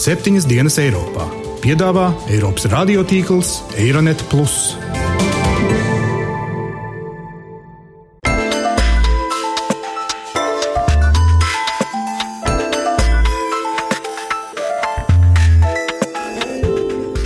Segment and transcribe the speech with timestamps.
[0.00, 1.26] septiņas dienas Eiropā.
[1.60, 4.22] Piedāvā Eiropas radiotīkls Eironet.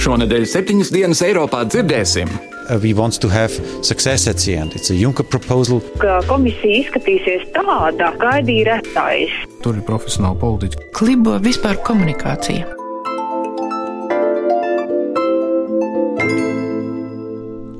[0.02, 2.28] Šonadēļ septiņas dienas Eiropā dzirdēsim.
[2.64, 3.54] Uh, we want to have
[3.84, 4.74] success at the end.
[4.74, 5.78] It's a Juncker proposal.
[6.02, 9.53] Ka komisija izskatīsies tāda, gaidīja retais.
[9.64, 10.88] Tur ir profesionāli politiķi.
[10.92, 12.74] Klibo vispār komunikācija.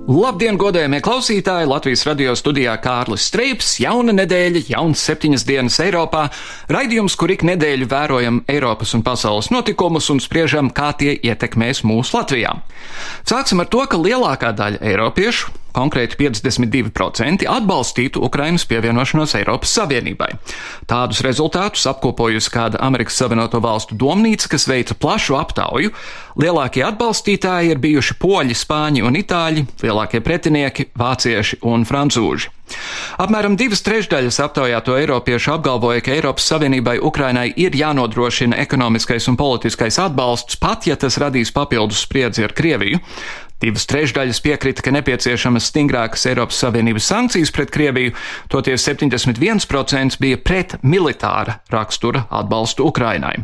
[0.05, 1.69] Labdien, godējamie klausītāji!
[1.69, 6.27] Latvijas radio studijā Kārlis Streips, jauna nedēļa, jauns septiņas dienas Eiropā,
[6.73, 12.17] raidījums, kur ik nedēļu vērojam Eiropas un pasaules notikumus un spriežam, kā tie ietekmēs mūsu
[12.17, 12.53] Latvijā.
[13.29, 20.31] Sāksim ar to, ka lielākā daļa eiropiešu, konkrēti 52% atbalstītu Ukrainas pievienošanos Eiropas Savienībai.
[20.91, 25.95] Tādus rezultātus apkopojusi kāda Amerikas Savienoto Valstu domnīca, kas veica plašu aptauju.
[26.41, 32.55] Lielākie atbalstītāji ir bijuši poļi, spāņi un itāļi, lielākie pretinieki- vācieši un francūži.
[33.21, 39.99] Apmēram divas trešdaļas aptaujāto eiropiešu apgalvoja, ka Eiropas Savienībai Ukrainai ir jānodrošina ekonomiskais un politiskais
[40.03, 42.99] atbalsts, pat ja tas radīs papildus spriedzi ar Krieviju.
[43.65, 48.13] Divas trešdaļas piekrita, ka nepieciešamas stingrākas Eiropas Savienības sankcijas pret Krieviju,
[48.53, 53.39] toties 71% bija pret militāra rakstura atbalstu Ukrainai.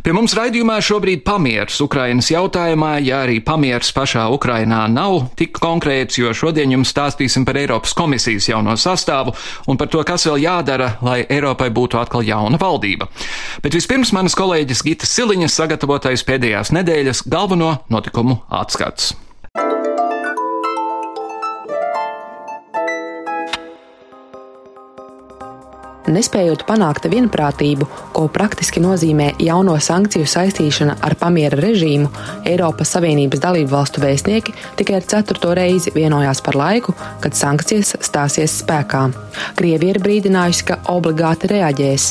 [0.00, 6.16] Pie mums raidījumā šobrīd pamieris Ukrainas jautājumā, ja arī pamieris pašā Ukrainā nav tik konkrēts,
[6.20, 9.34] jo šodien jums stāstīsim par Eiropas komisijas jauno sastāvu
[9.68, 13.10] un par to, kas vēl jādara, lai Eiropai būtu atkal jauna valdība.
[13.62, 19.12] Bet vispirms manas kolēģis Gita Siliņas sagatavotais pēdējās nedēļas galveno notikumu atskats.
[26.02, 32.08] Nespējot panākt vienprātību, ko praktiski nozīmē jauno sankciju saistīšana ar pamiera režīmu,
[32.48, 38.58] Eiropas Savienības dalību valstu vēstnieki tikai ar ceturto reizi vienojās par laiku, kad sankcijas stāsies
[38.64, 39.04] spēkā.
[39.54, 42.10] Krievija ir brīdinājusi, ka obligāti reaģēs.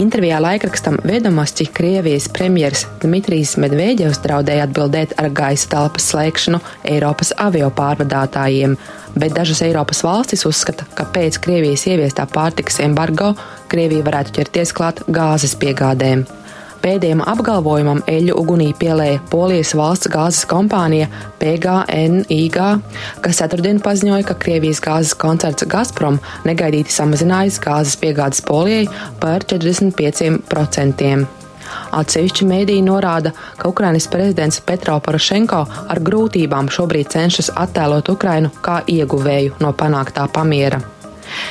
[0.00, 7.68] Intervijā laikrakstam Vedomosti Krievijas premjeras Dmitrijs Medvēģevs draudēja atbildēt ar gaisa telpas slēgšanu Eiropas avio
[7.68, 8.80] pārvadātājiem
[9.16, 13.32] bet dažas Eiropas valstis uzskata, ka pēc Krievijas ieviestā pārtikas embargo
[13.72, 16.26] Krievija varētu ķerties klāt gāzes piegādēm.
[16.84, 21.08] Pēdējiem apgalvojumam eļļu ugunī pielēja Polijas valsts gāzes kompānija
[21.40, 22.58] PGNIG,
[23.24, 28.86] kas ceturtdien paziņoja, ka Krievijas gāzes koncerts Gazprom negaidīti samazinājis gāzes piegādes Polijai
[29.22, 31.45] par 45%.
[31.96, 38.82] Atsevišķi mēdīji norāda, ka Ukrainas prezidents Petro Porošenko ar grūtībām šobrīd cenšas attēlot Ukrainu kā
[38.86, 40.82] ieguvēju no panāktā pamiera.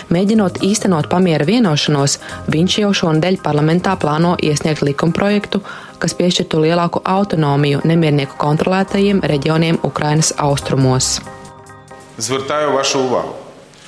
[0.10, 2.20] Mēģinot īstenot pamiera vienošanos,
[2.52, 5.62] viņš jau šonadēļ parlamentā plāno iesniegt likumprojektu,
[6.00, 11.18] kas piešķirtu lielāku autonomiju nemiernieku kontrolētajiem reģioniem Ukrainas austrumos.
[12.16, 13.45] Zvartāju vašu uvāru.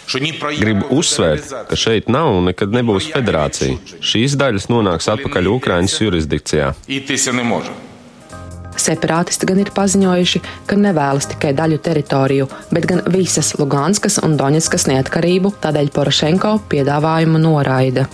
[0.07, 3.75] Gribu uzsvērt, ka šeit nav un nekad nebūs federācija.
[3.99, 6.69] Šīs daļas nonāks atpakaļ Ukraiņas jurisdikcijā.
[8.77, 14.87] Separātisti gan ir paziņojuši, ka nevēlas tikai daļu teritoriju, bet gan visas Luganskas un Doņetskas
[14.91, 18.05] neatkarību, tādēļ Porošenko piedāvājumu noraida.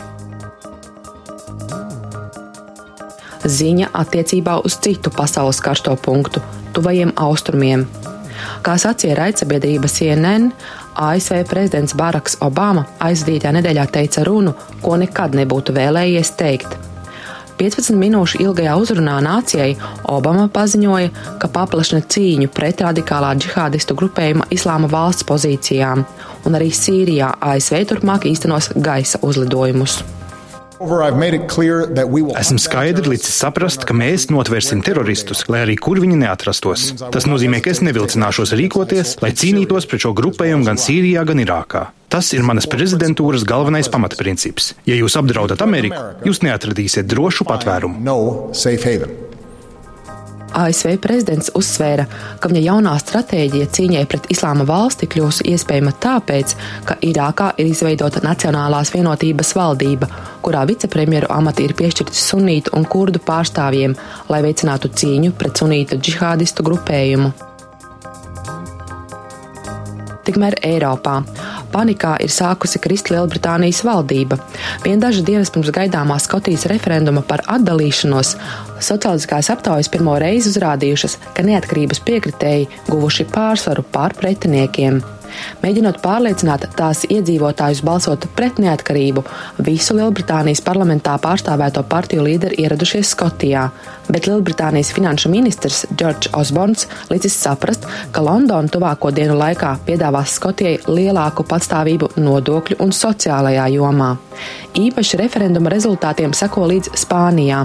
[3.43, 6.41] Ziņa attiecībā uz citu pasaules karsto punktu-
[6.73, 7.85] tuvajiem austrumiem.
[8.63, 10.53] Kā sacīja raidsabiedrība CNN,
[10.95, 16.77] ASV prezidents Baraks Obama aizdītajā nedēļā teica runu, ko nekad nebūtu vēlējies teikt.
[17.59, 19.75] 15 minūšu ilgajā uzrunā nācijai
[20.09, 21.11] Obama paziņoja,
[21.41, 26.03] ka paplašina cīņu pret radikālā džihādistu grupējuma Islāma valsts pozīcijām,
[26.47, 30.01] un arī Sīrijā ASV turpmāk īstenos gaisa uzlidojumus.
[32.39, 36.85] Esmu skaidri licis saprast, ka mēs notvērsim teroristus, lai arī kur viņi neatrastos.
[37.13, 41.87] Tas nozīmē, ka es nevilcināšos rīkoties, lai cīnītos pret šo grupējumu gan Sīrijā, gan Irākā.
[42.13, 44.73] Tas ir manas prezidentūras galvenais pamatprincips.
[44.85, 48.03] Ja jūs apdraudat Ameriku, jūs neatradīsiet drošu patvērumu.
[50.57, 52.05] ASV prezidents uzsvēra,
[52.39, 56.55] ka viņa jaunā stratēģija cīņai pret islāma valsti kļūs iespējama tāpēc,
[56.87, 60.09] ka Irākā ir izveidota Nacionālās vienotības valdība,
[60.45, 63.97] kurā vicepremjeru amati ir piešķirti sunītu un kurdu pārstāvjiem,
[64.29, 67.33] lai veicinātu cīņu pret sunītu džihādistu grupējumu.
[70.23, 71.17] Tikmēr Eiropā
[71.73, 74.37] panikā ir sākusi krist Lielbritānijas valdība.
[74.85, 78.35] Vien dažas dienas pirms gaidāmā Skotijas referenduma par atdalīšanos
[78.83, 85.01] sociālistiskās aptaujas pirmo reizi uzrādījušas, ka neatkarības piekritēji guvuši pārsvaru pār pretiniekiem.
[85.63, 89.23] Mēģinot pārliecināt tās iedzīvotājus balsot pret neatkarību,
[89.65, 93.67] visu Lielbritānijas parlamentā pārstāvēto partiju līderi ieradušies Skotijā,
[94.09, 100.79] bet Lielbritānijas finanšu ministrs Džordžs Osborns licis saprast, ka Londona tuvāko dienu laikā piedāvās Skotijai
[100.87, 104.13] lielāku patstāvību nodokļu un sociālajā jomā.
[104.73, 107.59] Īpaši referenduma rezultātiem seko līdz Spānijā,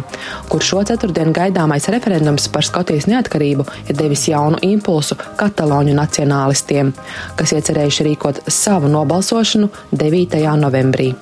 [0.52, 6.92] kur šo ceturtdienu gaidāmais referendums par Skotijas neatkarību ir devis jaunu impulsu kataloņu nacionālistiem,
[7.38, 10.38] kas iecerējuši rīkot savu nobalsošanu 9.
[10.62, 11.12] novembrī.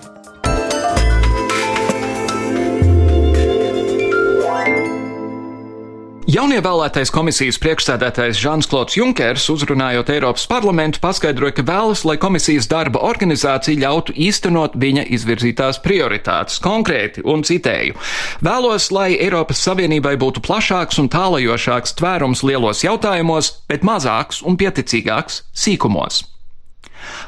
[6.36, 13.00] Jaunievēlētais komisijas priekšsēdētājs Žans Klods Junkers, uzrunājot Eiropas parlamentu, paskaidroja, ka vēlas, lai komisijas darba
[13.08, 16.60] organizācija ļautu īstenot viņa izvirzītās prioritātes.
[16.60, 17.96] Konkrēti, un citēju,
[18.44, 25.46] vēlos, lai Eiropas Savienībai būtu plašāks un tālajošāks tvērums lielos jautājumos, bet mazāks un pieticīgāks
[25.56, 26.26] sīkumos.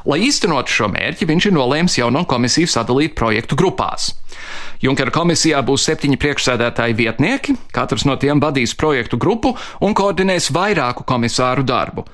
[0.08, 4.12] Lai īstenotu šo mērķi, viņš ir nolēmis jauno komisiju sadalīt projektu grupās.
[4.82, 11.06] Junkera komisijā būs septiņi priekšsēdētāji vietnieki, katrs no tiem vadīs projektu grupu un koordinēs vairāku
[11.08, 12.06] komisāru darbu.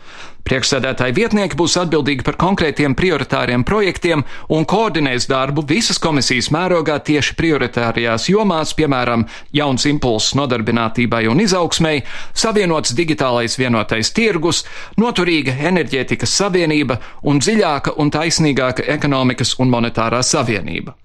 [0.44, 7.37] Priekšsēdētāji vietnieki būs atbildīgi par konkrētiem prioritāriem projektiem un koordinēs darbu visas komisijas mērogā tieši
[7.38, 9.25] prioritārajās jomās, piemēram,
[9.56, 12.02] jauns impulss nodarbinātībai un izaugsmai,
[12.37, 14.67] savienots digitālais vienotais tirgus,
[15.00, 20.96] noturīga enerģētikas savienība un dziļāka un taisnīgāka ekonomikas un monetārā savienība.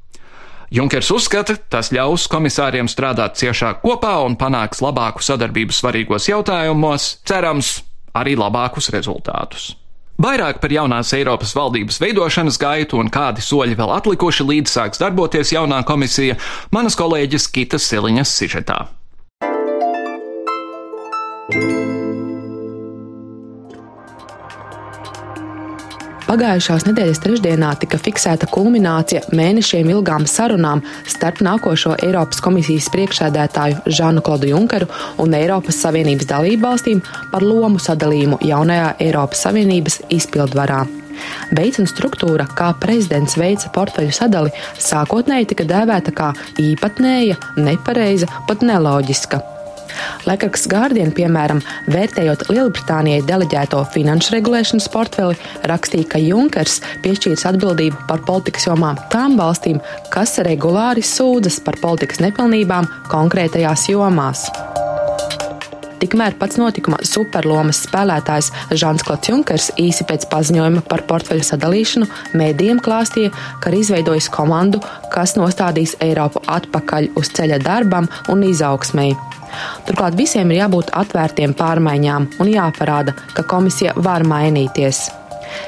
[0.69, 7.80] Junkers uzskata, tas ļaus komisāriem strādāt ciešāk kopā un panāks labāku sadarbību svarīgos jautājumos, cerams,
[8.13, 9.71] arī labākus rezultātus.
[10.19, 15.56] Vairāk par jaunās Eiropas valdības veidošanas gaitu un kādi soļi vēl atlikuši līdz sāks darboties
[15.56, 16.36] jaunā komisija
[16.75, 18.83] manas kolēģis Kitas Siliņas sižetā.
[26.29, 34.21] Pagājušās nedēļas trešdienā tika fiksēta kulminācija mēnešiem ilgām sarunām starp nākošo Eiropas komisijas priekšsēdētāju Žanu
[34.21, 34.85] Klodu Junkeru
[35.25, 37.01] un Eiropas Savienības dalību valstīm
[37.33, 40.83] par lomu sadalījumu jaunajā Eiropas Savienības izpildvarā.
[41.57, 48.61] Veids un struktūra, kā prezidents veica portfeļu sadali, sākotnēji tika dēvēta kā īpatnēja, nepareiza, pat
[48.61, 49.58] neloģiska.
[50.28, 51.62] Lekaks Guardian, piemēram,
[51.92, 55.38] vērtējot Lielbritānijai deleģēto finanšu regulēšanas portfeli,
[55.69, 59.81] rakstīja, ka Junkers piešķīrs atbildību par politikas jomām tām valstīm,
[60.13, 64.50] kas regulāri sūdzas par politikas nepilnībām konkrētajās jomās.
[66.00, 68.50] Tikmēr pats notikuma superlomas spēlētājs
[68.80, 72.07] Žants Klots Junkers īsi pēc paziņojuma par portfeļu sadalīšanu
[72.40, 74.80] mēdījiem klāstīja, ka ir izveidojis komandu,
[75.13, 79.18] kas nostādīs Eiropu atpakaļ uz ceļa darbam un izaugsmēji.
[79.88, 85.07] Turklāt visiem ir jābūt atvērtiem pārmaiņām un jāparāda, ka komisija var mainīties.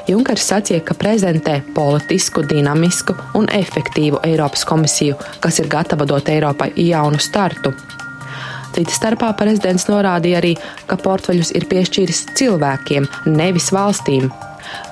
[0.06, 6.70] Junkers sacīja, ka prezentē politisku, dinamisku un efektīvu Eiropas komisiju, kas ir gatava dot Eiropai
[6.76, 7.74] jaunu startu.
[8.72, 10.54] Cita starpā prezidents norādīja arī,
[10.88, 14.30] ka portfeļus ir piešķīris cilvēkiem, nevis valstīm.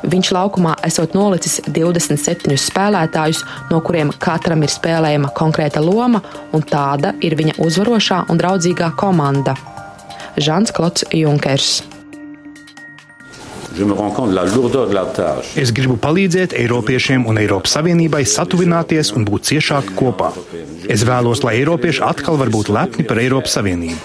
[0.03, 6.23] Viņš laukumā esot nolicis 27 spēlētājus, no kuriem katram ir spēlējama konkrēta loma,
[6.56, 9.56] un tāda ir viņa uzvarošā un draudzīgā komanda.
[10.41, 11.81] Žants Klots Junkers.
[15.61, 20.31] Es gribu palīdzēt Eiropiešiem un Eiropas Savienībai satuvināties un būt ciešāk kopā.
[20.91, 23.99] Es vēlos, lai Eiropieši atkal var būt lepni par Eiropas Savienību.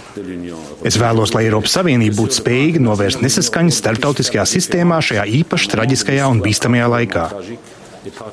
[0.86, 6.44] Es vēlos, lai Eiropas Savienība būtu spējīga novērst nesaskaņas starptautiskajā sistēmā šajā īpaši traģiskajā un
[6.46, 7.29] bīstamajā laikā.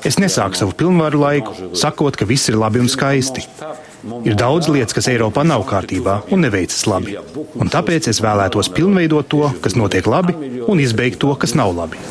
[0.05, 3.45] Es nesāku savu pilnvaru laiku, sakot, ka viss ir labi un skaisti.
[4.27, 7.15] Ir daudz lietas, kas Eiropā nav kārtībā un neveicas labi.
[7.55, 10.35] Un tāpēc es vēlētos pilnveidot to, kas notiek labi,
[10.67, 12.01] un izbeigt to, kas nav labi.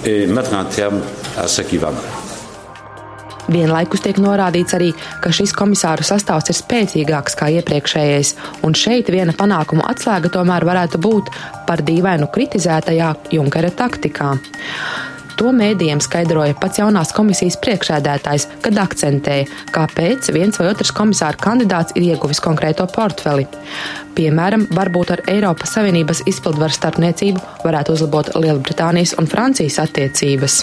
[3.53, 8.35] Vienlaikus tiek norādīts arī, ka šis komisāru sastāvs ir spēcīgāks kā iepriekšējais,
[8.65, 11.33] un šeit viena panākuma atslēga tomēr varētu būt
[11.69, 14.37] par dīvainu kritizētajā Junkera taktikā.
[15.41, 21.97] To mēdījiem skaidroja pats jaunās komisijas priekšēdētājs, kad akcentēja, kāpēc viens vai otrs komisāra kandidāts
[21.97, 23.49] ir ieguvis konkrēto portfeli.
[24.17, 30.63] Piemēram, varbūt ar Eiropas Savienības izpildvaru starpniecību varētu uzlabot Lielbritānijas un Francijas attiecības.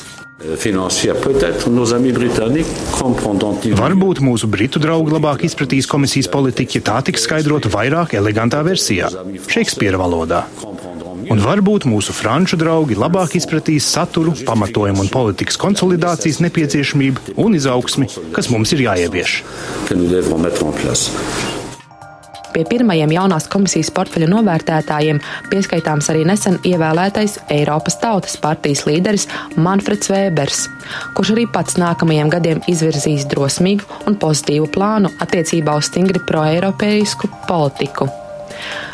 [3.79, 9.11] Varbūt mūsu britu draugi labāk izpratīs komisijas politiku, ja tā tiks skaidrota vairāk elegantā versijā,
[9.51, 10.45] Šekspīra valodā.
[11.29, 18.09] Un varbūt mūsu franču draugi labāk izpratīs saturu, pamatojumu un politikas konsolidācijas nepieciešamību un izaugsmi,
[18.33, 19.39] kas mums ir jāievieš.
[22.49, 25.19] Pie pirmajiem jaunās komisijas portfeļa novērtētājiem
[25.51, 30.63] pieskaitāms arī nesen ievēlētais Eiropas Tautas partijas līderis Manfreds Vēbers,
[31.17, 38.09] kurš arī pats nākamajiem gadiem izvirzīs drosmīgu un pozitīvu plānu attiecībā uz stingri proeiropeisku politiku.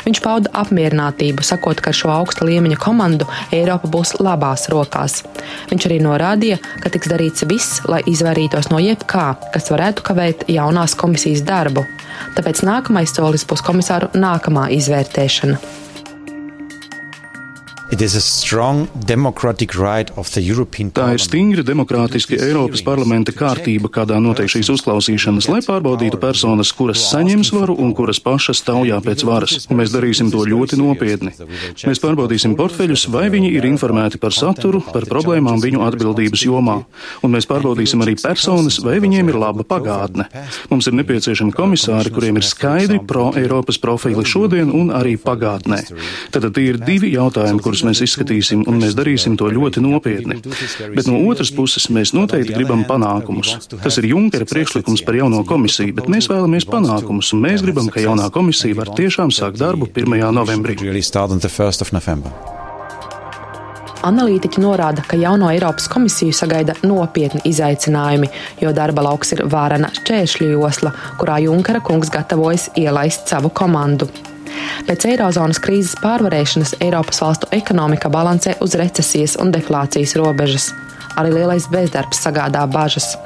[0.04, 5.22] Viņš pauda apmierinātību, sakot, ka ar šo augsta līmeņa komandu Eiropa būs labās rokās.
[5.70, 10.96] Viņš arī norādīja, ka tiks darīts viss, lai izvairītos no jebkā, kas varētu kavēt jaunās
[10.98, 11.86] komisijas darbu.
[12.36, 15.85] Tāpēc nākamais solis būs komisāru nākamā izvērtēšana.
[20.90, 27.04] Tā ir stingra demokrātiska Eiropas parlamenta kārtība, kādā notiek šīs uzklausīšanas, lai pārbaudītu personas, kuras
[27.12, 29.68] saņems varu un kuras pašas taujā pēc varas.
[29.70, 31.30] Mēs darīsim to ļoti nopietni.
[31.86, 36.80] Mēs pārbaudīsim portfeļus, vai viņi ir informēti par saturu, par problēmām viņu atbildības jomā.
[37.22, 40.26] Un mēs pārbaudīsim arī personas, vai viņiem ir laba pagātne.
[40.74, 45.84] Mums ir nepieciešami komisāri, kuriem ir skaidri pro-Eiropas profili šodien un arī pagātnē.
[46.34, 50.38] Tad tie ir divi jautājumi, kurus mēs izskatīsim, un mēs darīsim to ļoti nopietni.
[50.94, 53.56] Bet no otras puses mēs noteikti gribam panākumus.
[53.74, 58.04] Tas ir Junkera priekšlikums par jauno komisiju, bet mēs vēlamies panākumus, un mēs gribam, ka
[58.04, 60.20] jaunā komisija var tiešām sākt darbu 1.
[60.36, 60.78] novembrī.
[64.06, 68.28] Analītiķi norāda, ka jauno Eiropas komisiju sagaida nopietni izaicinājumi,
[68.62, 74.10] jo darba lauks ir vārana šķēršļu josla, kurā Junkara kungs gatavojas ielaist savu komandu.
[74.86, 80.72] Pēc eirozonas krīzes pārvarēšanas Eiropas valstu ekonomika balansē uz recesijas un deflācijas robežas.
[81.16, 83.16] Arī lielais bezdarbs sagādā bažas.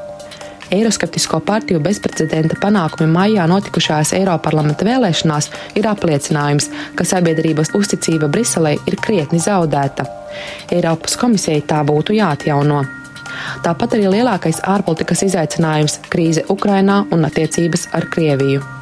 [0.70, 8.98] Eiroskeptisko partiju bezprecedenta panākumi maijā notikušajās Eiroparlamenta vēlēšanās ir apliecinājums, ka sabiedrības uzticība Briselē ir
[9.02, 10.06] krietni zaudēta.
[10.70, 12.84] Eiropas komisijai tā būtu jāatjauno.
[13.64, 18.79] Tāpat arī lielākais ārpolitikas izaicinājums- krīze Ukrainā un attiecības ar Krieviju.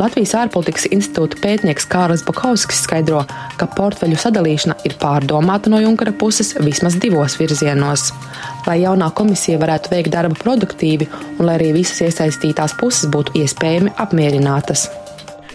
[0.00, 3.20] Latvijas ārpolitikas institūta pētnieks Kārlis Bakovskis skaidro,
[3.60, 8.06] ka portfeļu sadalīšana ir pārdomāta no Junkara puses vismaz divos virzienos.
[8.64, 13.92] Lai jaunā komisija varētu veikt darbu produktīvi un lai arī visas iesaistītās puses būtu iespējami
[14.00, 14.86] apmierinātas.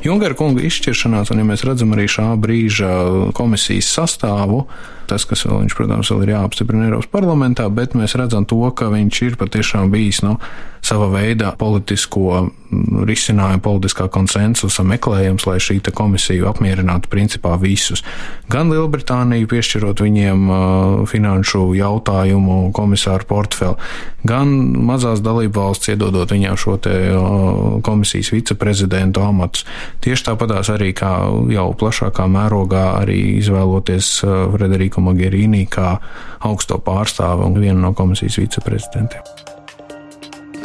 [0.05, 2.91] Junkara kunga izšķiršanās, un ja mēs redzam arī šā brīža
[3.33, 4.61] komisijas sastāvu,
[5.09, 8.91] tas, kas vēl viņš, protams, vēl ir jāapstiprina Eiropas parlamentā, bet mēs redzam to, ka
[8.93, 10.35] viņš ir patiešām bijis nu,
[10.85, 12.45] sava veida politisko
[13.05, 18.03] risinājumu, politiskā konsensusa meklējums, lai šī komisija apmierinātu principā visus.
[18.51, 20.57] Gan Lielbritāniju piešķirot viņiem uh,
[21.09, 23.77] finanšu jautājumu komisāru portfeli,
[24.27, 24.51] gan
[24.87, 29.65] mazās dalību valsts iedodot viņām šo te uh, komisijas viceprezidentu amatus.
[30.03, 31.13] Tieši tāpatās arī kā
[31.53, 35.97] jau plašākā mērogā arī izvēloties uh, Frederiku Mogherini kā
[36.45, 39.44] augsto pārstāvu un vienu no komisijas viceprezidentiem.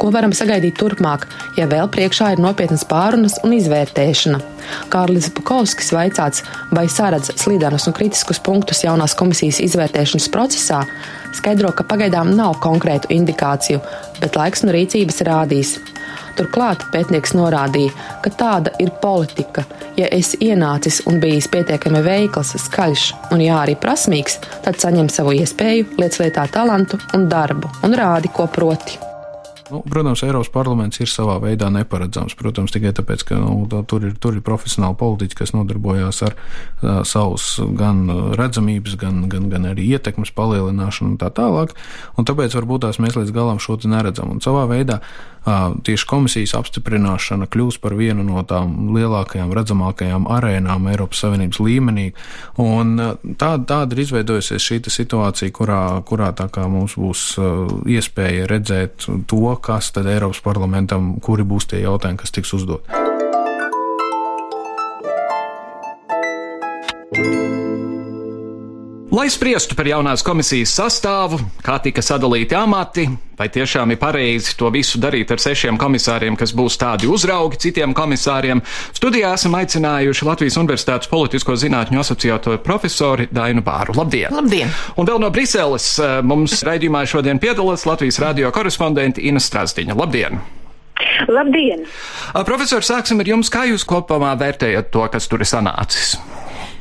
[0.01, 1.27] Ko varam sagaidīt turpmāk,
[1.59, 4.39] ja vēl priekšā ir nopietnas pārunas un izvērtēšana?
[4.89, 6.41] Kārlis Bukovskis vaicāts,
[6.73, 10.79] vai saredz slīdenus un kritiskus punktus jaunās komisijas izvērtēšanas procesā,
[11.37, 13.83] skaidro, ka pagaidām nav konkrētu indikāciju,
[14.17, 15.75] bet laiks no rīcības rādīs.
[16.39, 17.93] Turklāt pētnieks norādīja,
[18.25, 19.67] ka tāda ir politika.
[19.99, 23.05] Ja esi ienācis un bijis pietiekami veikls, skaļš
[23.35, 28.33] un jā, arī prasmīgs, tad saņem savu iespēju, liec lietā talantu un darbu un rādi,
[28.33, 29.10] ko proti.
[29.71, 32.35] Nu, protams, Eiropas parlaments ir savā veidā neparedzams.
[32.35, 36.35] Protams, tikai tāpēc, ka nu, tā, tur, ir, tur ir profesionāli politiķi, kas nodarbojās ar
[36.35, 38.03] uh, savus gan
[38.35, 41.71] redzamības, gan, gan, gan arī ietekmes palielināšanu un tā tālāk.
[42.19, 44.35] Un tāpēc varbūt tās mēs līdz galam šo neredzam.
[44.35, 44.99] Un savā veidā
[45.81, 52.11] tieši komisijas apstiprināšana kļūs par vienu no tām lielākajām, redzamākajām arēnām Eiropas Savienības līmenī.
[52.61, 52.93] Un
[53.41, 56.29] tāda, tāda ir izveidojusies šī situācija, kurā, kurā
[56.69, 57.23] mums būs
[57.89, 63.10] iespēja redzēt to, kas tad Eiropas parlamentam, kuri būs tie jautājumi, kas tiks uzdot.
[69.11, 73.03] Lai spriestu par jaunās komisijas sastāvu, kā tika sadalīti amati,
[73.35, 77.91] vai tiešām ir pareizi to visu darīt ar sešiem komisāriem, kas būs tādi uzraugi citiem
[77.91, 78.61] komisāriem,
[78.95, 83.97] studijā esam aicinājuši Latvijas Universitātes politisko zinātņu asociēto profesori Dainu Bāru.
[83.99, 84.31] Labdien!
[84.31, 84.71] Labdien!
[84.95, 89.97] Un vēl no Briseles eh, mums raidījumā šodien piedalās Latvijas radio korespondenti Ina Strasdiņa.
[89.99, 90.39] Labdien!
[91.27, 91.83] Labdien!
[92.47, 93.51] Profesor, sāksim ar jums.
[93.51, 96.15] Kā jūs kopumā vērtējat to, kas tur ir sanācis?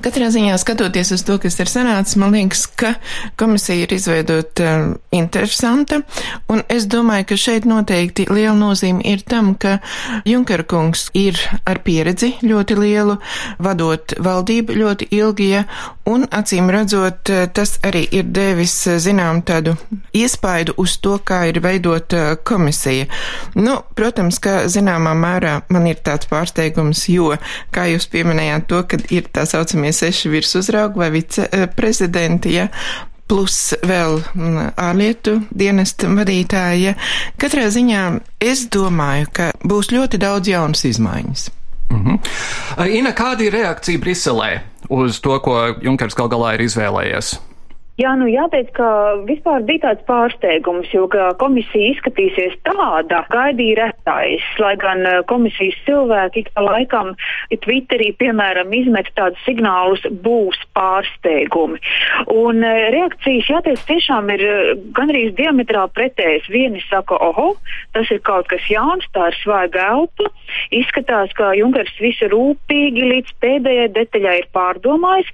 [0.01, 2.95] Katrā ziņā skatoties uz to, kas ir sanācis, man liekas, ka
[3.41, 6.01] komisija ir izveidota um, interesanta,
[6.49, 9.77] un es domāju, ka šeit noteikti liela nozīme ir tam, ka
[10.25, 11.37] Junkera kungs ir
[11.69, 13.19] ar pieredzi ļoti lielu,
[13.61, 15.67] vadot valdību ļoti ilgi, ja,
[16.09, 19.77] un acīm redzot, tas arī ir devis, zinām, tādu
[20.17, 23.11] iespaidu uz to, kā ir veidota uh, komisija.
[23.61, 27.35] Nu, protams, ka zināmā mērā man ir tāds pārsteigums, jo,
[27.75, 32.69] kā jūs pieminējāt to, ka ir tā saucamie seši virsuzraugi vai viceprezidenti, ja,
[33.31, 36.97] plus vēl mm, ārlietu dienesta vadītāja.
[37.41, 38.05] Katrā ziņā
[38.43, 41.51] es domāju, ka būs ļoti daudz jaunas izmaiņas.
[41.91, 42.89] Mm -hmm.
[42.99, 44.51] Ina, kāda ir reakcija Briselē
[44.89, 47.39] uz to, ko Junkers gal galā ir izvēlējies?
[48.01, 48.87] Jā, nu jāteic, ka
[49.29, 51.03] vispār bija tāds pārsteigums, jo
[51.41, 57.11] komisija izskatīsies tāda, gaidīja retais, lai gan eh, komisijas cilvēki ik pa laikam
[57.51, 61.81] Twitterī, piemēram, izmet tādus signālus, būs pārsteigumi.
[62.33, 66.49] Un eh, reakcijas, jāteic, tiešām ir eh, gandrīz diametrāli pretējas.
[66.49, 67.51] Vieni saka, oho,
[67.93, 70.31] tas ir kaut kas jauns, tā ir svaiga elpa.
[70.73, 75.31] Izskatās, ka Junkers visu rūpīgi līdz pēdējai detaļai ir pārdomājis,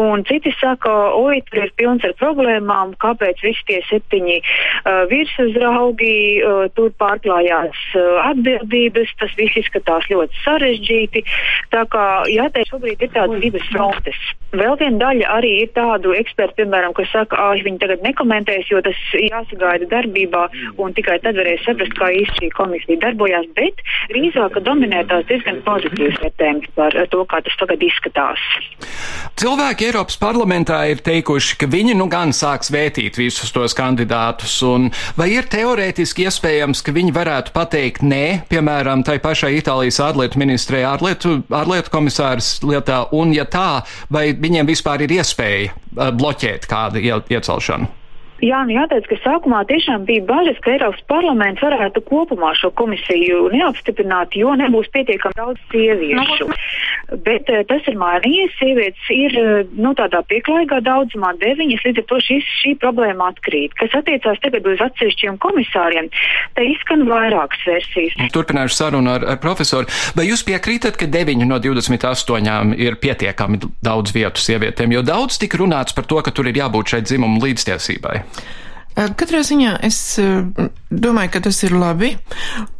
[0.00, 6.14] un citi saka, oi, tur ir pilns ar problēmām, kāpēc visi tie septiņi uh, virsuzraugi,
[6.40, 11.24] uh, tur pārklājās uh, atbildības, tas viss izskatās ļoti sarežģīti.
[11.74, 14.26] Tā kā jāteic, šobrīd ir tādas divas frontes.
[14.56, 18.78] Vēl viena daļa arī ir tādu ekspertu, piemēram, kas saka, ah, viņi tagad nekomentēs, jo
[18.84, 20.44] tas jāsagaida darbībā
[20.80, 23.82] un tikai tad varēs saprast, kā īsti šī komisija darbojās, bet
[24.12, 28.44] drīzāk dominē tās diezgan pozitīvas vērtējums par to, kā tas tagad izskatās.
[29.36, 34.90] Cilvēki Eiropas parlamentā ir teikuši, ka viņi nu gan sāks vētīt visus tos kandidātus, un
[35.18, 40.84] vai ir teorētiski iespējams, ka viņi varētu pateikt nē, piemēram, tai pašai Itālijas ārlietu ministrei
[40.86, 47.02] ārlietu, ārlietu komisārs lietā, un ja tā, vai viņiem vispār ir iespēja uh, bloķēt kādu
[47.02, 48.05] iecelšanu?
[48.44, 53.46] Jā, nu jāteic, ka sākumā tiešām bija bažas, ka Eiropas parlaments varētu kopumā šo komisiju
[53.54, 56.50] neapstiprināt, jo nebūs pietiekami daudz sieviešu.
[56.50, 56.58] No.
[57.24, 58.52] Bet uh, tas ir mainījies.
[58.58, 63.72] Sievietes ir uh, nu, tādā pieklājīgā daudzumā deviņas, līdz ar to šis, šī problēma atkrīt.
[63.80, 66.12] Kas attiecās tagad uz atsevišķiem komisāriem,
[66.58, 68.20] te izskan vairākas versijas.
[68.36, 69.88] Turpināšu sarunu ar, ar profesoru.
[70.18, 74.92] Vai jūs piekrītat, ka deviņi no 28 ir pietiekami daudz vietu sievietēm?
[74.98, 78.25] Jo daudz tika runāts par to, ka tur ir jābūt šai dzimumu līdztiesībai.
[78.96, 79.96] Katrā ziņā es
[80.88, 82.14] domāju, ka tas ir labi,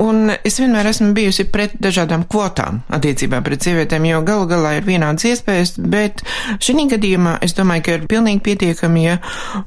[0.00, 4.88] un es vienmēr esmu bijusi pret dažādām kvotām attiecībā pret sievietēm, jo galu galā ir
[4.88, 6.24] vienādas iespējas, bet
[6.64, 9.18] šī gadījumā es domāju, ka ir pilnīgi pietiekami, ja,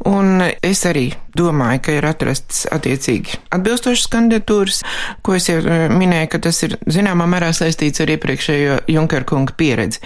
[0.09, 4.81] un es arī domāju, ka ir atrasts attiecīgi atbilstošas kandidatūras,
[5.21, 5.59] ko es jau
[5.93, 10.01] minēju, ka tas ir zināmā mērā saistīts ar iepriekšējo Junker kunga pieredzi.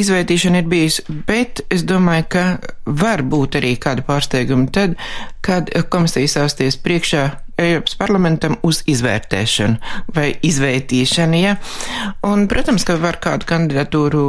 [0.00, 2.46] Izvērtīšana ir bijusi, bet es domāju, ka
[2.86, 4.68] var būt arī kāda pārsteiguma.
[4.72, 4.98] Tad,
[5.44, 7.24] kad komisija sāsties priekšā
[7.60, 11.54] Eiropas parlamentam uz izvērtēšanu vai izvērtīšanu, ja.
[12.26, 14.24] Un, protams, ka var kādu kandidatūru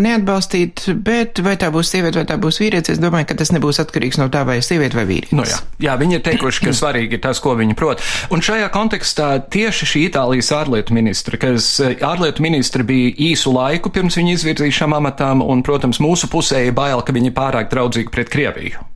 [0.00, 3.82] neatbalstīt, bet vai tā būs sieviete vai tā būs vīrietis, es domāju, ka tas nebūs
[3.84, 5.36] atkarīgs no tā, vai sieviete vai vīrietis.
[5.36, 5.60] Nu, jā.
[5.84, 8.04] jā, viņi ir teikuši, ka svarīgi ir tas, ko viņi prot.
[8.32, 14.16] Un šajā kontekstā tieši šī Itālijas ārlietu ministra, kas ārlietu ministra bija īsu laiku pirms
[14.18, 18.88] viņa izvirzīšām amatām, un, protams, mūsu pusē ir bail, ka viņi pārāk draudzīgi pret Krieviju.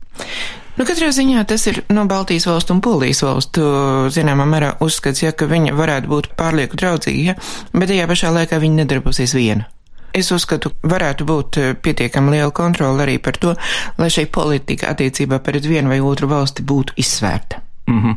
[0.75, 3.63] Nu, katrā ziņā tas ir no Baltijas valstu un Polijas valstu,
[4.11, 7.35] zināmā mērā, uzskats, ja, ka viņa varētu būt pārlieku draudzīga, ja,
[7.71, 9.69] bet tajā pašā laikā viņa nedarbosies viena.
[10.15, 13.55] Es uzskatu, varētu būt eh, pietiekami liela kontrola arī par to,
[13.99, 17.59] lai šī politika attiecībā pret vienu vai otru valsti būtu izsvērta.
[17.87, 18.15] Mm -hmm.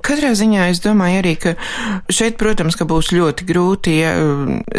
[0.00, 1.54] Katrā ziņā es domāju arī, ka
[2.12, 4.14] šeit, protams, ka būs ļoti grūti ja,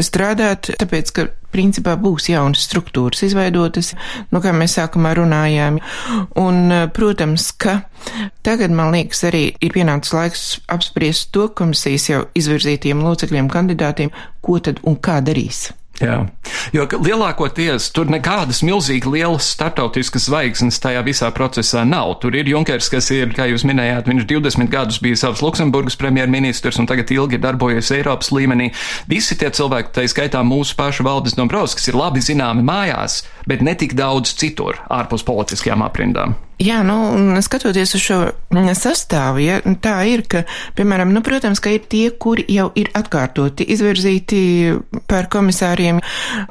[0.02, 3.94] strādāt, tāpēc, ka principā būs jaunas struktūras izveidotas,
[4.32, 5.80] nu, kā mēs sākumā runājām.
[6.42, 7.82] Un, protams, ka
[8.42, 14.10] tagad, man liekas, arī ir pienācis laiks apspriest to komisijas jau izvirzītiem locekļiem kandidātiem,
[14.42, 15.70] ko tad un kā darīs.
[16.02, 16.16] Jā,
[16.74, 22.16] jo lielākoties tur nekādas milzīgi lielas startautiskas zvaigznes tajā visā procesā nav.
[22.24, 26.80] Tur ir Junkers, kas ir, kā jūs minējāt, viņš 20 gadus bija savs Luksemburgas premjerministrs
[26.82, 28.72] un tagad ilgi ir darbojies Eiropas līmenī.
[29.12, 33.76] Visi tie cilvēki, tā skaitā mūsu pašu valdes Dombrovskis, ir labi zināmi mājās, bet ne
[33.78, 36.36] tik daudz citur ārpus politiskajām aprindām.
[36.62, 36.96] Jā, nu,
[37.42, 38.20] skatoties uz šo
[38.78, 40.44] sastāvu, ja, tā ir, ka,
[40.78, 44.42] piemēram, nu, protams, ka ir tie, kuri jau ir atkārtoti izvirzīti
[45.10, 46.04] par komisāriem,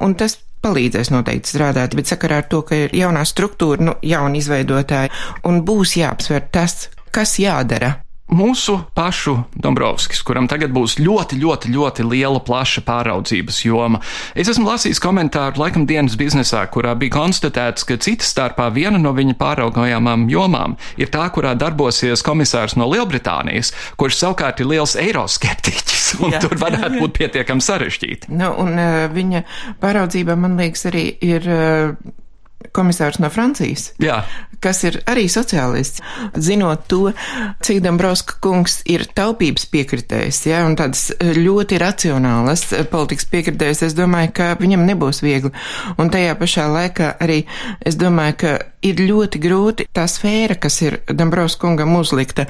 [0.03, 4.37] un tas palīdzēs noteikti strādāt, bet sakarā ar to, ka ir jaunā struktūra, nu, jauna
[4.41, 5.13] izveidotāja,
[5.47, 7.95] un būs jāapsver tas, kas jādara
[8.31, 14.01] mūsu pašu Dombrovskis, kuram tagad būs ļoti, ļoti, ļoti liela, plaša pāraudzības joma.
[14.35, 19.13] Es esmu lasījis komentāru laikam dienas biznesā, kurā bija konstatēts, ka citas starpā viena no
[19.17, 26.07] viņa pāraugājamām jomām ir tā, kurā darbosies komisārs no Lielbritānijas, kurš savukārt ir liels eiroskeptiķis,
[26.23, 27.03] un jā, tur varētu jā, jā.
[27.03, 28.31] būt pietiekami sarežģīti.
[28.31, 29.45] Nu, un uh, viņa
[29.83, 31.47] pāraudzība, man liekas, arī ir.
[31.51, 32.17] Uh,
[32.75, 34.21] komisārs no Francijas, Jā.
[34.63, 36.01] kas ir arī sociālists.
[36.37, 37.13] Zinot to,
[37.65, 44.33] cik Dombrovska kungs ir taupības piekritējs, ja, un tādas ļoti racionālas politikas piekritējs, es domāju,
[44.37, 45.53] ka viņam nebūs viegli.
[45.97, 47.43] Un tajā pašā laikā arī
[47.85, 52.47] es domāju, ka ir ļoti grūti tā sfēra, kas ir Dombrovska kungam uzlikta,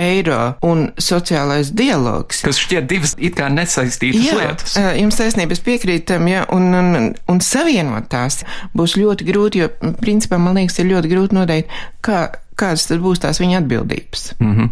[0.00, 2.42] eiro un sociālais dialogs.
[2.44, 4.76] Kas šķiet divas it kā nesaistītas jā, lietas.
[4.98, 8.42] Jums taisnības piekrītam, ja, un, un, un savienot tās
[8.76, 12.26] būs ļoti grūti, jo principā man liekas ir ļoti grūti noteikt, kā
[12.58, 14.34] kādas tad būs tās viņa atbildības.
[14.38, 14.68] Mm -hmm.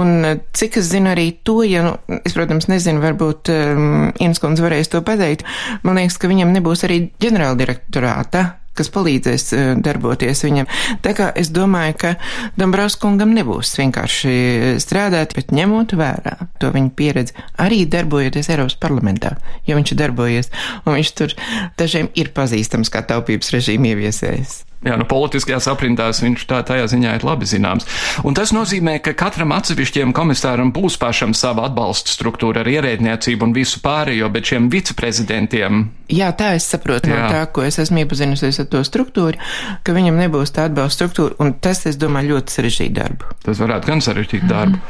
[0.00, 4.88] Un cik es zinu arī to, ja, nu, es, protams, nezinu, varbūt um, Inskundze varēs
[4.88, 5.44] to pateikt,
[5.82, 8.46] man liekas, ka viņam nebūs arī ģenerāldirektorāta
[8.78, 10.68] kas palīdzēs eh, darboties viņam.
[11.04, 12.14] Tā kā es domāju, ka
[12.60, 14.36] Dombrovskungam nebūs vienkārši
[14.82, 19.36] strādāt, bet ņemot vērā to viņa pieredzi, arī darbojoties Eiropas parlamentā,
[19.68, 20.52] jo viņš darbojies,
[20.84, 21.36] un viņš tur
[21.80, 24.67] dažiem ir pazīstams kā taupības režīmu ieviesējs.
[24.86, 27.86] Jā, nu, politiskajās aprindās viņš tā tajā ziņā ir labi zināms.
[28.22, 33.54] Un tas nozīmē, ka katram atsevišķiem komisāram būs pašam sava atbalsta struktūra ar ierēdniecību un
[33.56, 35.88] visu pārējo, bet šiem viceprezidentiem.
[36.14, 37.16] Jā, tā es saprotu Jā.
[37.18, 39.34] no tā, ko es esmu iepazinusies ar to struktūru,
[39.82, 43.34] ka viņam nebūs tā atbalsta struktūra, un tas, es domāju, ļoti sarežģīt darbu.
[43.44, 44.54] Tas varētu gan sarežģīt mm.
[44.54, 44.80] darbu.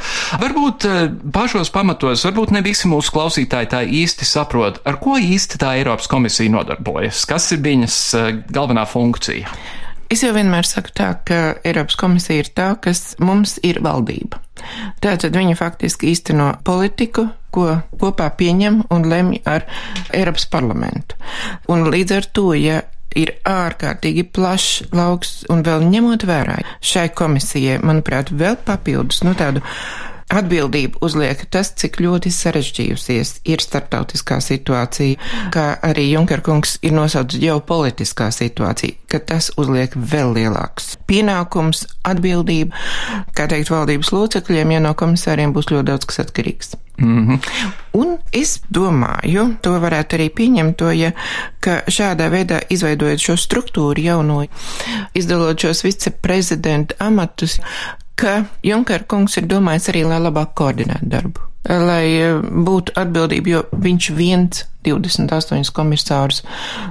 [0.44, 1.00] Varbūt eh,
[1.32, 6.12] pašos pamatos, varbūt ne visi mūsu klausītāji tā īsti saprot, ar ko īsti tā Eiropas
[6.12, 9.58] komisija nodarbojas, kas ir viņas eh, galvenā funkcija.
[10.08, 14.40] Es jau vienmēr saku tā, ka Eiropas komisija ir tā, kas mums ir valdība.
[15.04, 19.66] Tātad viņa faktiski īsteno politiku, ko kopā pieņem un lemj ar
[20.16, 21.18] Eiropas parlamentu.
[21.68, 22.80] Un līdz ar to, ja
[23.16, 29.62] ir ārkārtīgi plašs lauks un vēl ņemot vērā šai komisijai, manuprāt, vēl papildus, nu tādu
[30.28, 35.16] Atbildību uzliek tas, cik ļoti sarežģījusies ir starptautiskā situācija,
[35.54, 42.76] kā arī Junkerkungs ir nosaucis ģeopolitiskā situācija, ka tas uzliek vēl lielāks pienākums, atbildība,
[43.32, 46.76] kā teikt, valdības locekļiem, ja no komisāriem būs ļoti daudz kas atkarīgs.
[46.98, 47.70] Mm -hmm.
[47.92, 51.12] Un es domāju, to varētu arī pieņemt, to, ja,
[51.60, 54.44] ka šādā veidā izveidojot šo struktūru jauno,
[55.14, 57.60] izdalot šos viceprezidenta amatus,
[58.18, 63.62] ka Junker kungs ir domājis arī, lai labāk koordinētu darbu, lai eh, būtu atbildība, jo
[63.86, 66.42] viņš viens 28 komisārus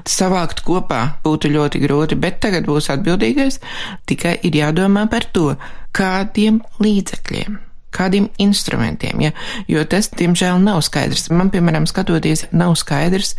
[0.08, 3.62] savākt kopā būtu ļoti grūti, bet tagad būs atbildīgais,
[4.10, 5.54] tikai ir jādomā par to,
[5.98, 7.63] kādiem līdzekļiem
[7.98, 9.32] kādiem instrumentiem, ja?
[9.72, 11.32] jo tas, diemžēl, nav skaidrs.
[11.34, 13.34] Man, piemēram, skatoties, nav skaidrs,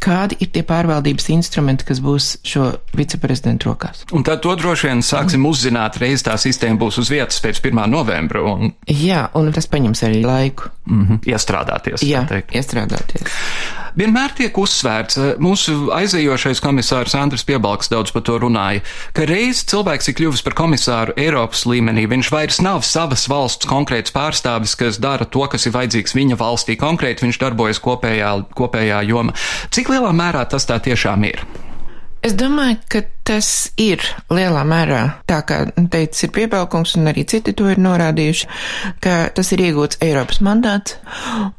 [0.00, 4.04] kādi ir tie pārvaldības instrumenti, kas būs šo viceprezidentu rokās.
[4.16, 7.82] Un tad to droši vien sāksim uzzināt, reiz tā sistēma būs uz vietas pēc 1.
[7.92, 8.44] novembra.
[8.54, 8.74] Un...
[8.88, 10.72] Jā, un tas paņems arī laiku.
[10.90, 11.18] Mm -hmm.
[11.34, 12.02] Iestrādāties.
[12.02, 13.28] Jā, iestrādāties.
[13.98, 19.64] Vienmēr tiek uzsvērts, eh, mūsu aizejošais komisārs Andris Piebalgs daudz par to runāja, ka reiz
[19.66, 25.00] cilvēks ir kļuvis par komisāru Eiropas līmenī, viņš vairs nav savas valsts konkrēts pārstāvis, kas
[25.02, 29.34] dara to, kas ir vajadzīgs viņa valstī konkrēti, viņš darbojas kopējā, kopējā joma.
[29.74, 31.44] Cik lielā mērā tas tā tiešām ir?
[32.20, 33.46] Es domāju, ka tas
[33.80, 34.98] ir lielā mērā
[35.30, 38.48] tā, kā teicis ir piebalkums, un arī citi to ir norādījuši,
[39.00, 40.98] ka tas ir iegūts Eiropas mandāts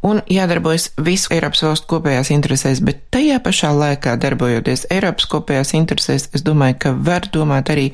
[0.05, 6.29] un jādarbojas visu Eiropas valstu kopējās interesēs, bet tajā pašā laikā darbojoties Eiropas kopējās interesēs,
[6.37, 7.89] es domāju, ka var domāt arī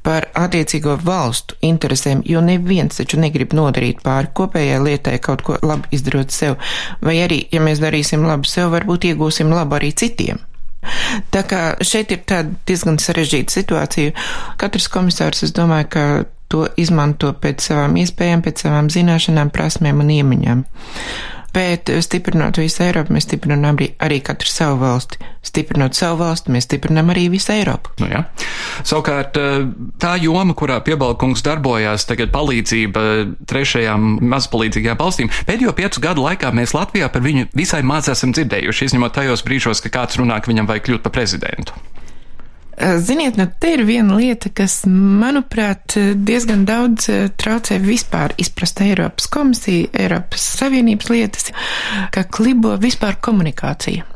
[0.00, 5.92] par attiecīgo valstu interesēm, jo neviens taču negrib nodarīt pāri kopējai lietai kaut ko labi
[5.92, 6.56] izdarot sev,
[7.04, 10.47] vai arī, ja mēs darīsim labu sev, varbūt iegūsim labu arī citiem.
[11.34, 14.16] Tā kā šeit ir tāda diezgan sarežģīta situācija.
[14.60, 16.04] Katrs komisārs, es domāju, ka
[16.48, 20.62] to izmanto pēc savām iespējām, pēc savām zināšanām, prasmēm un iemaņām.
[21.54, 25.18] Bet stiprinot visu Eiropu, mēs stiprinām arī, arī katru savu valsti.
[25.48, 27.94] Stiprinot savu valsti, mēs stiprinām arī visu Eiropu.
[28.02, 28.22] Nu, jā.
[28.84, 29.64] Savukārt, eh,
[29.98, 33.04] tā joma, kurā piebalkungs darbojās, tagad palīdzība
[33.48, 38.90] trešajām mazpalīdzīgajām valstīm, pēdējo piecu gadu laikā mēs Latvijā par viņu visai maz esam dzirdējuši,
[38.92, 41.72] izņemot tajos brīžos, ka kāds runā, ka viņam vajag kļūt par prezidentu.
[42.80, 48.78] Eh, ziniet, nu te ir viena lieta, kas, manuprāt, diezgan daudz eh, traucē vispār izprast
[48.84, 51.50] Eiropas komisiju, Eiropas Savienības lietas,
[52.14, 54.06] ka klibo vispār komunikācija.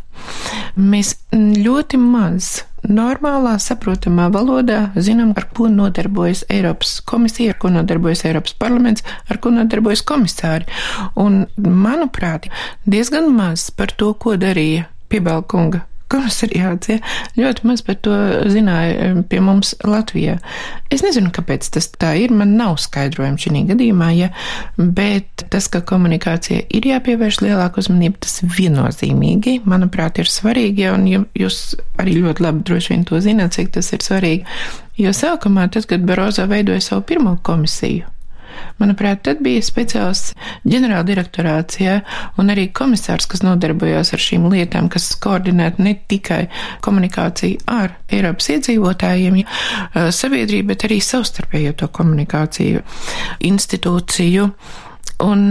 [0.79, 8.22] Mēs ļoti maz normālā, saprotamā valodā zinām, ar ko nodarbojas Eiropas komisija, ar ko nodarbojas
[8.31, 10.70] Eiropas parlaments, ar ko nodarbojas komisāri.
[11.18, 12.46] Un, manuprāt,
[12.87, 16.98] diezgan maz par to, ko darīja Piebalkunga komisariāts, ja,
[17.38, 18.16] ļoti maz par to
[18.53, 20.38] zināja pie mums Latvijā.
[20.92, 24.31] Es nezinu, kāpēc tas tā ir, man nav skaidrojumi šī gadījumā, ja,
[24.77, 31.09] bet tas, ka komunikācija ir jāpievērš lielāku uzmanību, tas viennozīmīgi, manuprāt, ir svarīgi, ja, un
[31.09, 31.61] jūs
[32.03, 34.59] arī ļoti labi droši vien to zināt, cik tas ir svarīgi.
[35.01, 38.09] Jo sākumā, tad, kad Barozo veidoja savu pirmo komisiju,
[38.81, 40.33] Manuprāt, tad bija speciāls
[40.69, 41.99] ģenerāldirektorāts, ja,
[42.41, 46.45] un arī komisārs, kas nodarbojās ar šīm lietām, kas koordinētu ne tikai
[46.85, 52.83] komunikāciju ar Eiropas iedzīvotājiem, ja, sabiedrību, bet arī savstarpējo to komunikāciju
[53.53, 54.49] institūciju.
[55.23, 55.43] Un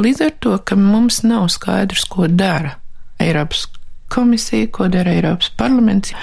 [0.00, 2.78] līdz ar to, ka mums nav skaidrs, ko dara
[3.20, 3.66] Eiropas
[4.14, 6.14] komisija, ko dara Eiropas parlaments,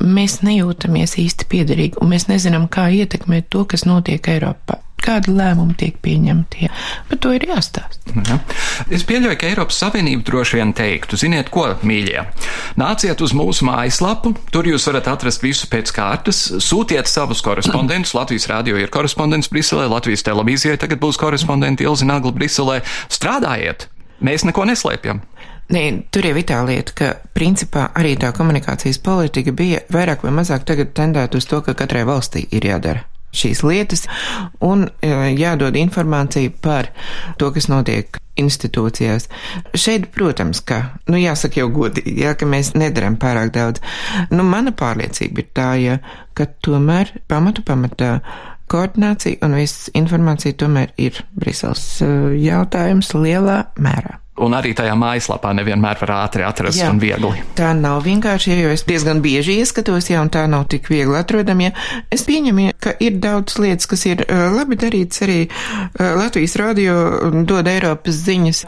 [0.00, 5.76] mēs nejūtamies īsti piederīgi, un mēs nezinām, kā ietekmēt to, kas notiek Eiropā kādi lēmumi
[5.78, 6.70] tiek pieņemti.
[7.10, 8.00] Par to ir jāstāsta.
[8.28, 8.38] Ja.
[8.92, 12.24] Es pieļauju, ka Eiropas Savienība droši vien teiktu, ziniet, ko, mīļie,
[12.80, 18.14] nāciet uz mūsu mājaslapu, tur jūs varat atrast visu pēc kārtas, sūtiet savus korespondentus.
[18.18, 22.80] Latvijas rādio ir korespondents Briselē, Latvijas televīzijai tagad būs korespondenti Ilzi Nagla Briselē.
[23.12, 23.88] Strādājiet!
[24.22, 25.22] Mēs neko neslēpjam.
[25.72, 30.34] Nē, tur jau ir tā lieta, ka principā arī tā komunikācijas politika bija vairāk vai
[30.42, 34.06] mazāk tagad tendēta uz to, ka katrai valstī ir jādara šīs lietas
[34.64, 36.90] un e, jādod informācija par
[37.40, 39.28] to, kas notiek institūcijās.
[39.76, 43.82] Šeit, protams, ka, nu, jāsaka jau godīgi, jā, ka mēs nedaram pārāk daudz.
[44.32, 45.98] Nu, mana pārliecība ir tā, ja,
[46.38, 48.14] ka tomēr pamatu pamatā
[48.72, 52.10] koordinācija un viss informācija tomēr ir Briseles e,
[52.46, 54.21] jautājums lielā mērā.
[54.40, 57.42] Un arī tajā mājaslapā nevienmēr var ātri atrast jā, un viegli.
[57.52, 61.68] Tā nav vienkārši, jo es diezgan bieži ieskatos, ja un tā nav tik viegli atrodama.
[62.08, 65.36] Es pieņemu, ka ir daudz lietas, kas ir labi darīts arī
[66.00, 66.94] Latvijas radio
[67.44, 68.62] dod Eiropas ziņas,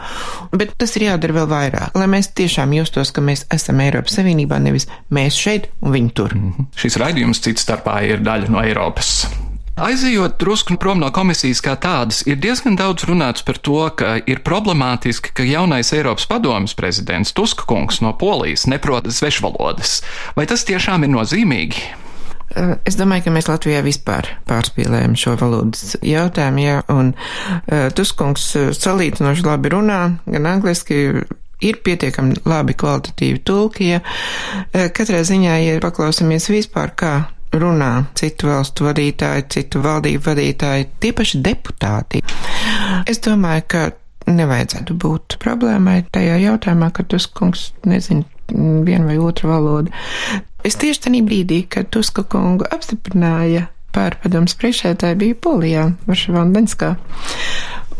[0.53, 4.61] bet tas ir jādara vēl vairāk, lai mēs tiešām justos, ka mēs esam Eiropas Savienībā,
[4.61, 6.37] nevis mēs šeit un viņi tur.
[6.37, 6.69] Mm -hmm.
[6.77, 9.25] Šis raidījums cits starpā ir daļa no Eiropas
[9.75, 14.45] Aizejot drusku prom no komisijas kā tādas, ir diezgan daudz runāts par to, ka ir
[14.47, 19.97] problemātiski, ka jaunais Eiropas padomas prezidents Tuska kungs no Polijas neprot svešvalodas.
[20.39, 21.83] Vai tas tiešām ir nozīmīgi?
[22.55, 28.47] Eh, es domāju, ka mēs Latvijā vispār pārspīlējam šo valodas jautājumu, jā, un uh, Tuskungs
[28.61, 31.03] eh, salīdzinoši labi runā, gan angliski,
[31.65, 34.03] ir pietiekami labi kvalitatīvi tulki, ja
[34.95, 37.15] katrā ziņā, ja paklausamies vispār, kā
[37.61, 42.23] runā citu valstu vadītāji, citu valdību vadītāji, tie paši deputāti.
[43.11, 43.85] Es domāju, ka
[44.31, 49.93] nevajadzētu būt problēmai tajā jautājumā, ka Tuskungs nezina vienu vai otru valodu.
[50.65, 56.55] Es tieši tajā brīdī, kad Tuska kungu apstiprināja par padomus priekšētāju, biju Polijā, Varšavā un
[56.57, 56.91] Daņskā.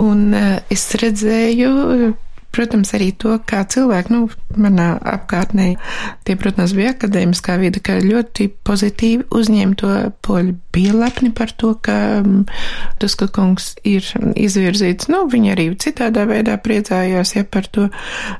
[0.03, 2.15] Un uh, es redzēju
[2.55, 4.29] Protams, arī to, kā cilvēki, nu,
[4.61, 5.73] manā apkārtnē,
[6.27, 9.91] tie, protams, bija akadēmiskā vide, ka ļoti pozitīvi uzņēma to
[10.23, 12.45] poļu, bija lepni par to, ka um,
[13.03, 14.07] Tuska kungs ir
[14.39, 17.89] izvirzīts, nu, viņi arī citādā veidā priecājās, ja par to,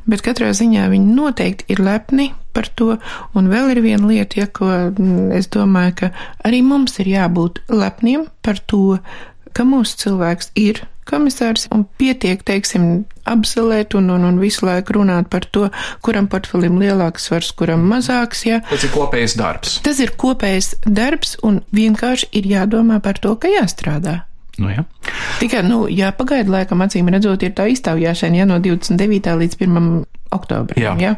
[0.07, 2.95] bet katrā ziņā viņi noteikti ir lepni par to,
[3.35, 6.11] un vēl ir viena lieta, ja, ko mm, es domāju, ka
[6.47, 9.01] arī mums ir jābūt lepniem par to,
[9.55, 15.31] ka mūsu cilvēks ir komisārs un pietiek, teiksim, apzelēt un, un, un visu laiku runāt
[15.33, 15.69] par to,
[16.05, 18.45] kuram portfelim lielāks svars, kuram mazāks.
[18.49, 18.61] Ja.
[18.69, 19.79] Tas ir kopējs darbs.
[19.85, 24.23] Tas ir kopējs darbs un vienkārši ir jādomā par to, ka jāstrādā.
[24.59, 24.85] Nu, jā.
[25.41, 29.33] Tikai, nu, jāpagaida laikam, acīm redzot, ir tā iztaujāšana, ja no 29.
[29.41, 29.89] līdz 1.
[30.35, 30.79] oktobrim.
[30.85, 30.95] Jā.
[31.01, 31.17] Ja?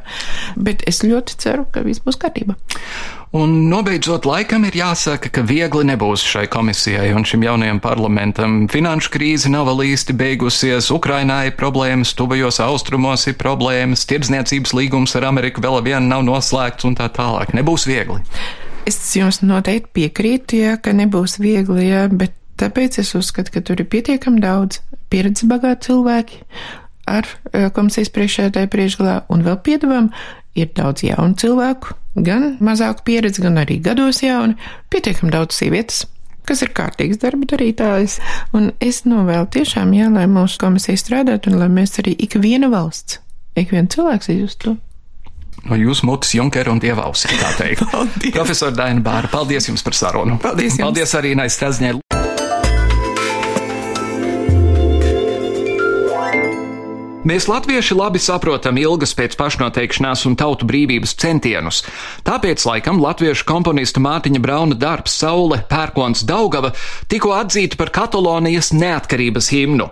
[0.57, 2.57] Bet es ļoti ceru, ka viss būs kārtībā.
[3.37, 8.55] Un nobeidzot, laikam ir jāsaka, ka viegli nebūs šai komisijai un šim jaunajam parlamentam.
[8.72, 15.12] Finanšu krīze nav vēl īsti beigusies, Ukrainā ir problēmas, tuvajos austrumos ir problēmas, tirdzniecības līgums
[15.20, 17.53] ar Ameriku vēl vien nav noslēgts un tā tālāk.
[17.59, 18.22] Nebūs viegli.
[18.88, 23.85] Es jums noteikti piekrītu, ja, ka nebūs viegli, ja, bet tāpēc es uzskatu, ka tur
[23.85, 24.81] ir pietiekami daudz
[25.12, 26.40] pieredzes bagāti cilvēki
[27.05, 30.09] ar eh, komisijas priekšētāju priekšgalā un vēl piedāvām
[30.57, 34.57] ir daudz jaunu cilvēku, gan mazāku pieredzi, gan arī gados jauni,
[34.92, 36.05] pietiekami daudz sievietes
[36.46, 38.20] kas ir kārtīgs darba darītājs,
[38.55, 42.70] un es novēlu tiešām, jā, lai mūsu komisija strādātu, un lai mēs arī ik viena
[42.72, 43.18] valsts,
[43.59, 44.76] ik viens cilvēks izjustu.
[45.66, 47.83] No jūsu mutes, Junker un Dievausi, kā teikt.
[48.37, 50.38] Profesor Daina Bāra, paldies jums par sarunu.
[50.42, 50.85] Paldies jums.
[50.85, 51.59] Paldies arī Nais
[57.26, 61.80] Mēs latvieši labi saprotam ilgas pēc pašnoteikšanās un tautu brīvības centienus.
[62.22, 66.70] Tāpēc, laikam, latviešu komponista Mārtiņa Brauna darbs Saule, Pērkons, Daugava
[67.10, 69.88] tikko atzīta par Katalonijas neatkarības himnu.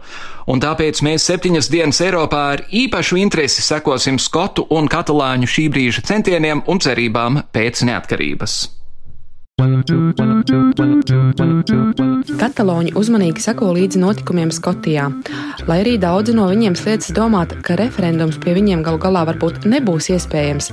[0.47, 6.07] Un tāpēc mēs septiņas dienas Eiropā ar īpašu interesi sekosim skotu un katalāņu šī brīža
[6.07, 8.84] centieniem un cerībām pēc neatkarības.
[12.41, 15.05] Katalāņi uzmanīgi seko līdzi notikumiem Skotijā.
[15.69, 20.11] Lai arī daudzi no viņiem sliedz domāt, ka referendums pie viņiem galu galā varbūt nebūs
[20.17, 20.73] iespējams,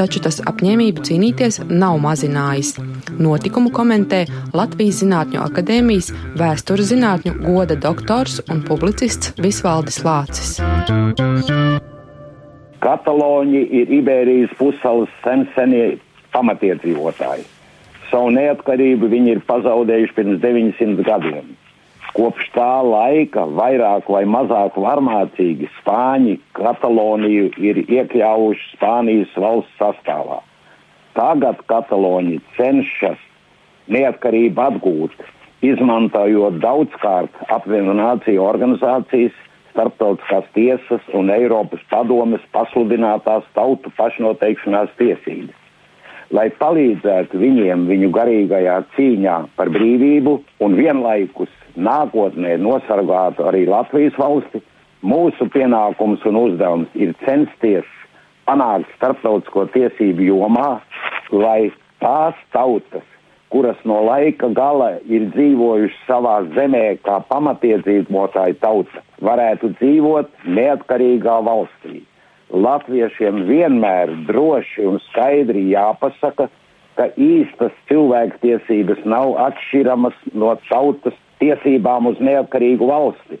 [0.00, 2.80] taču tas apņēmību cīnīties nav mazinājis.
[3.20, 4.24] Notikumu komentē
[4.56, 6.08] Latvijas Zinātņu akadēmijas
[6.40, 10.56] vēstures zinātņu goda doktors un publicists Visvaldis Lācis.
[12.80, 16.00] Katalāņi ir Iberijas pussalas sen senie
[16.32, 17.44] pamatiedzīvotāji
[18.12, 21.50] savu neatkarību viņi ir pazaudējuši pirms 900 gadiem.
[22.12, 30.42] Kopš tā laika vairāk vai mazāk varmācīgi Spāņi Kataloniju ir iekļāvuši Spānijas valsts sastāvā.
[31.16, 33.20] Tagad Kataloni cenšas
[33.92, 35.16] neatkarību atgūt,
[35.64, 39.32] izmantojot daudzkārt apvienoto nāciju organizācijas,
[39.72, 45.61] starptautiskās tiesas un Eiropas padomes pasludinātās tautu pašnoteikšanās tiesības
[46.32, 54.62] lai palīdzētu viņiem viņu garīgajā cīņā par brīvību un vienlaikus nākotnē nosargātu arī Latvijas valsti,
[55.04, 57.88] mūsu pienākums un uzdevums ir censties
[58.48, 60.76] panākt starptautisko tiesību jomā,
[61.32, 63.04] lai tās tautas,
[63.52, 72.02] kuras no laika gala ir dzīvojušas savā zemē kā pamatiedzīvotāji tauta, varētu dzīvot neatkarīgā valstī
[72.52, 76.48] latviešiem vienmēr droši un skaidri jāpasaka,
[76.98, 83.40] ka īstas cilvēktiesības nav atšķiramas no tautas tiesībām uz neatkarīgu valsti,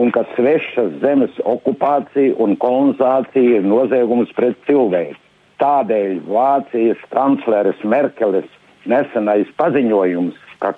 [0.00, 5.18] un ka svešas zemes okupācija un kolonizācija ir noziegums pret cilvēku.
[5.60, 8.48] Tādēļ Vācijas kancleres Merkeles
[8.88, 10.72] nesenais paziņojums, ka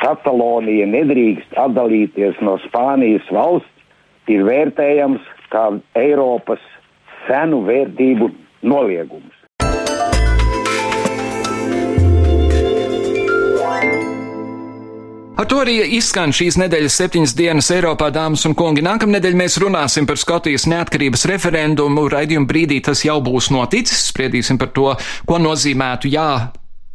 [0.00, 3.70] Katalonija nedrīkst atdalīties no Spānijas valsts,
[4.30, 5.68] ir vērtējams kā
[6.00, 6.62] Eiropas
[7.28, 8.30] senu vērtību
[8.64, 9.34] noliegums.
[15.34, 18.84] Ar to arī izskan šīs nedēļas septiņas dienas Eiropā, dāmas un kungi.
[18.86, 22.06] Nākamnedēļ mēs runāsim par Skotijas neatkarības referendumu.
[22.12, 24.12] Raidījuma brīdī tas jau būs noticis.
[24.12, 24.92] Spriedīsim par to,
[25.26, 26.28] ko nozīmētu jā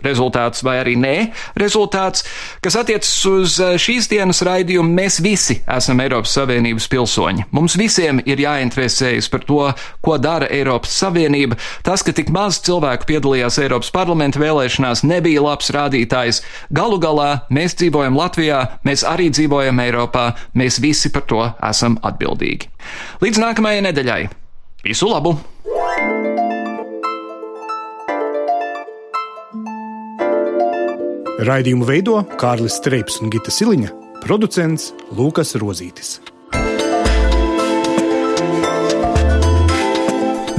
[0.06, 1.16] rezultāts vai arī nē
[1.60, 2.24] rezultāts,
[2.64, 7.48] kas attiecas uz eh, šīs dienas raidījumu, mēs visi esam Eiropas Savienības pilsoņi.
[7.56, 9.62] Mums visiem ir jāinteresējas par to,
[10.06, 11.60] ko dara Eiropas Savienība.
[11.86, 16.44] Tas, ka tik maz cilvēku piedalījās Eiropas parlamenta vēlēšanās, nebija labs rādītājs.
[16.76, 22.72] Galu galā mēs dzīvojam Latvijā, mēs arī dzīvojam Eiropā, mēs visi par to esam atbildīgi.
[23.24, 24.22] Līdz nākamajai nedēļai!
[24.86, 25.36] Visu labu!
[31.40, 33.94] Raidījumu veido Kārlis Streips un Gita Siliņa,
[34.26, 36.18] producents Lukas Rozītis.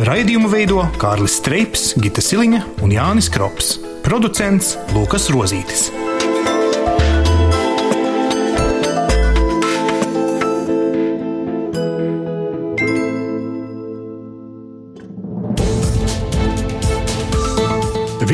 [0.08, 3.74] Raidījumu veido Kārlis Streips, Gita Siliņa un Jānis Krops.
[4.06, 5.90] Producents Lukas Rozītis.